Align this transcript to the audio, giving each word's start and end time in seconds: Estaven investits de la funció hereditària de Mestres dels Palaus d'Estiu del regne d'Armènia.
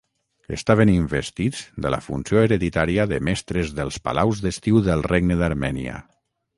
Estaven 0.55 0.91
investits 0.93 1.59
de 1.85 1.91
la 1.95 1.99
funció 2.07 2.43
hereditària 2.47 3.07
de 3.13 3.21
Mestres 3.29 3.77
dels 3.83 4.03
Palaus 4.09 4.45
d'Estiu 4.47 4.85
del 4.91 5.09
regne 5.13 5.43
d'Armènia. 5.45 6.05